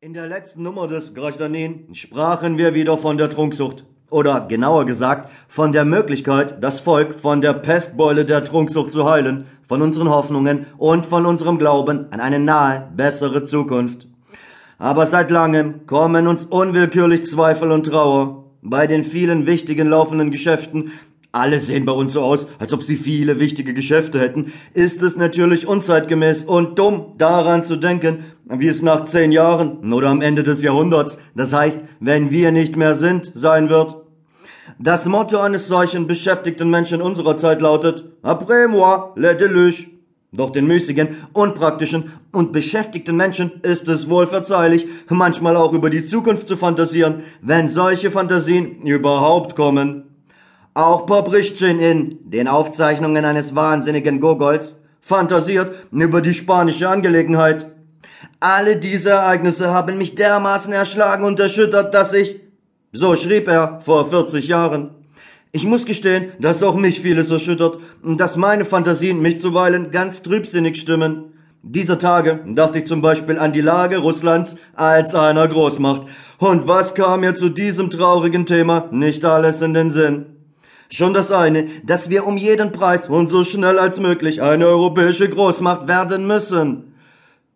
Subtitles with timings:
[0.00, 3.82] In der letzten Nummer des Grachdanin sprachen wir wieder von der Trunksucht.
[4.10, 9.46] Oder genauer gesagt, von der Möglichkeit, das Volk von der Pestbeule der Trunksucht zu heilen,
[9.66, 14.06] von unseren Hoffnungen und von unserem Glauben an eine nahe, bessere Zukunft.
[14.78, 18.44] Aber seit langem kommen uns unwillkürlich Zweifel und Trauer.
[18.62, 20.92] Bei den vielen wichtigen laufenden Geschäften
[21.32, 25.16] alle sehen bei uns so aus, als ob sie viele wichtige Geschäfte hätten, ist es
[25.16, 30.42] natürlich unzeitgemäß und dumm, daran zu denken, wie es nach zehn Jahren oder am Ende
[30.42, 33.96] des Jahrhunderts, das heißt, wenn wir nicht mehr sind, sein wird.
[34.78, 39.86] Das Motto eines solchen beschäftigten Menschen unserer Zeit lautet, Après moi, le déluge.
[40.30, 46.04] Doch den müßigen, unpraktischen und beschäftigten Menschen ist es wohl verzeihlich, manchmal auch über die
[46.04, 50.04] Zukunft zu fantasieren, wenn solche Fantasien überhaupt kommen.
[50.78, 57.66] Auch Poprichtschin in den Aufzeichnungen eines wahnsinnigen Gogols fantasiert über die spanische Angelegenheit.
[58.38, 62.38] Alle diese Ereignisse haben mich dermaßen erschlagen und erschüttert, dass ich,
[62.92, 64.90] so schrieb er vor 40 Jahren,
[65.50, 70.76] ich muss gestehen, dass auch mich vieles erschüttert, dass meine Fantasien mich zuweilen ganz trübsinnig
[70.76, 71.32] stimmen.
[71.64, 76.02] Dieser Tage dachte ich zum Beispiel an die Lage Russlands als einer Großmacht.
[76.38, 80.37] Und was kam mir zu diesem traurigen Thema nicht alles in den Sinn?
[80.90, 85.28] Schon das eine, dass wir um jeden Preis und so schnell als möglich eine europäische
[85.28, 86.94] Großmacht werden müssen.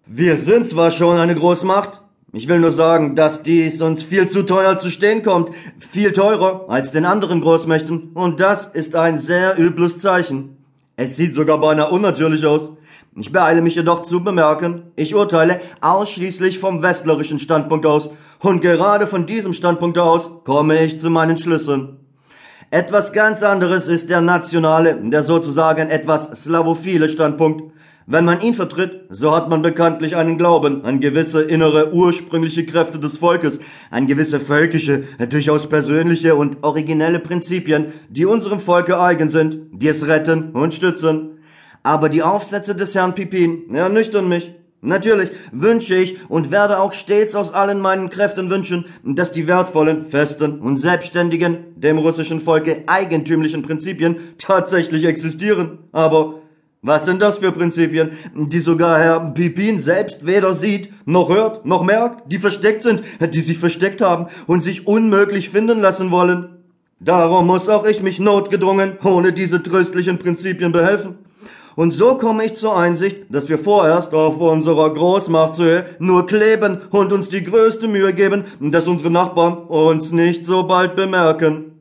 [0.05, 2.03] Wir sind zwar schon eine Großmacht,
[2.35, 6.67] ich will nur sagen, dass dies uns viel zu teuer zu stehen kommt, viel teurer
[6.69, 10.59] als den anderen Großmächten, und das ist ein sehr übles Zeichen.
[10.97, 12.69] Es sieht sogar beinahe unnatürlich aus.
[13.17, 18.11] Ich beeile mich jedoch zu bemerken, ich urteile ausschließlich vom westlerischen Standpunkt aus,
[18.41, 22.02] und gerade von diesem Standpunkt aus komme ich zu meinen Schlüssen.
[22.73, 27.71] Etwas ganz anderes ist der nationale, der sozusagen etwas slavophile Standpunkt.
[28.07, 32.99] Wenn man ihn vertritt, so hat man bekanntlich einen Glauben an gewisse innere ursprüngliche Kräfte
[32.99, 39.59] des Volkes, an gewisse völkische, durchaus persönliche und originelle Prinzipien, die unserem Volke eigen sind,
[39.73, 41.41] die es retten und stützen.
[41.83, 44.51] Aber die Aufsätze des Herrn Pipin ernüchtern mich.
[44.85, 50.07] Natürlich wünsche ich und werde auch stets aus allen meinen Kräften wünschen, dass die wertvollen,
[50.07, 55.79] festen und selbstständigen, dem russischen Volke eigentümlichen Prinzipien tatsächlich existieren.
[55.93, 56.41] Aber
[56.83, 61.85] was sind das für Prinzipien, die sogar Herr Pipin selbst weder sieht, noch hört, noch
[61.85, 66.57] merkt, die versteckt sind, die sich versteckt haben und sich unmöglich finden lassen wollen?
[66.99, 71.19] Darum muss auch ich mich notgedrungen ohne diese tröstlichen Prinzipien behelfen.
[71.75, 77.13] Und so komme ich zur Einsicht, dass wir vorerst auf unserer Großmachtshöhe nur kleben und
[77.13, 81.73] uns die größte Mühe geben, dass unsere Nachbarn uns nicht so bald bemerken.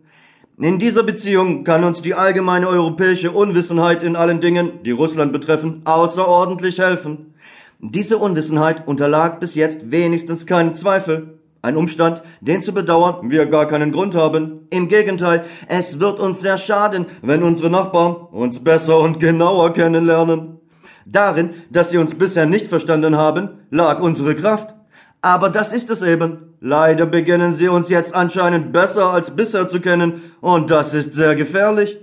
[0.58, 5.82] In dieser Beziehung kann uns die allgemeine europäische Unwissenheit in allen Dingen, die Russland betreffen,
[5.86, 7.34] außerordentlich helfen.
[7.80, 11.40] Diese Unwissenheit unterlag bis jetzt wenigstens keinen Zweifel.
[11.64, 14.68] Ein Umstand, den zu bedauern wir gar keinen Grund haben.
[14.72, 20.60] Im Gegenteil, es wird uns sehr schaden, wenn unsere Nachbarn uns besser und genauer kennenlernen.
[21.06, 24.74] Darin, dass sie uns bisher nicht verstanden haben, lag unsere Kraft.
[25.22, 26.56] Aber das ist es eben.
[26.62, 31.36] Leider beginnen sie uns jetzt anscheinend besser als bisher zu kennen, und das ist sehr
[31.36, 31.98] gefährlich.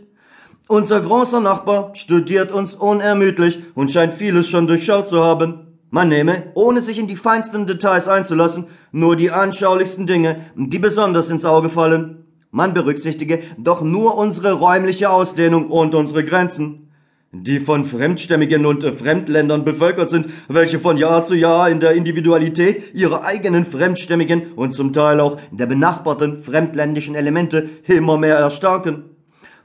[0.68, 5.67] Unser großer Nachbar studiert uns unermüdlich und scheint vieles schon durchschaut zu haben.
[5.90, 11.30] Man nehme, ohne sich in die feinsten Details einzulassen, nur die anschaulichsten Dinge, die besonders
[11.30, 12.24] ins Auge fallen.
[12.50, 16.90] Man berücksichtige doch nur unsere räumliche Ausdehnung und unsere Grenzen,
[17.32, 22.94] die von Fremdstämmigen und Fremdländern bevölkert sind, welche von Jahr zu Jahr in der Individualität
[22.94, 29.04] ihrer eigenen fremdstämmigen und zum Teil auch der benachbarten fremdländischen Elemente immer mehr erstarken.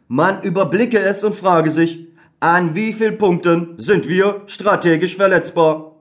[0.08, 2.08] Man überblicke es und frage sich,
[2.40, 5.93] an wie viel Punkten sind wir strategisch verletzbar?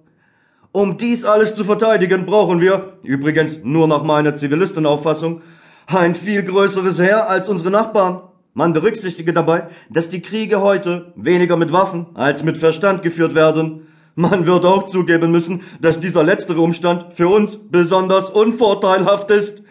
[0.74, 5.42] Um dies alles zu verteidigen, brauchen wir, übrigens nur nach meiner Zivilistenauffassung,
[5.86, 8.22] ein viel größeres Heer als unsere Nachbarn.
[8.54, 13.86] Man berücksichtige dabei, dass die Kriege heute weniger mit Waffen als mit Verstand geführt werden.
[14.14, 19.62] Man wird auch zugeben müssen, dass dieser letztere Umstand für uns besonders unvorteilhaft ist.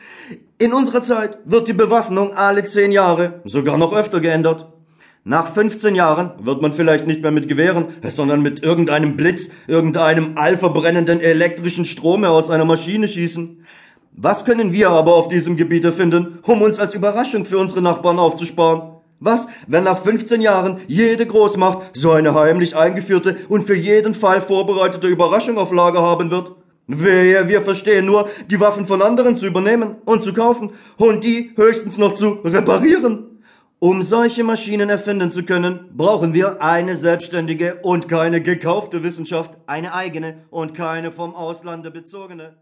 [0.59, 4.70] In unserer Zeit wird die Bewaffnung alle zehn Jahre, sogar noch öfter geändert.
[5.23, 10.31] Nach 15 Jahren wird man vielleicht nicht mehr mit Gewehren, sondern mit irgendeinem Blitz, irgendeinem
[10.35, 13.63] allverbrennenden elektrischen Strom aus einer Maschine schießen.
[14.13, 18.17] Was können wir aber auf diesem Gebiet erfinden, um uns als Überraschung für unsere Nachbarn
[18.17, 18.93] aufzusparen?
[19.19, 24.41] Was, wenn nach 15 Jahren jede Großmacht so eine heimlich eingeführte und für jeden Fall
[24.41, 26.55] vorbereitete Überraschung auf Lager haben wird?
[26.87, 31.51] Wir, wir verstehen nur, die Waffen von anderen zu übernehmen und zu kaufen und die
[31.55, 33.30] höchstens noch zu reparieren.
[33.83, 39.95] Um solche Maschinen erfinden zu können, brauchen wir eine selbstständige und keine gekaufte Wissenschaft, eine
[39.95, 42.57] eigene und keine vom Auslande bezogene.